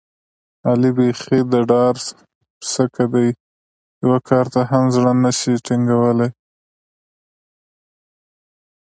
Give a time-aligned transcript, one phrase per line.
[0.69, 1.95] علي بیخي د ډار
[2.59, 3.29] پسکه دی،
[4.03, 6.29] یوه کار ته هم زړه نشي ټینګولی.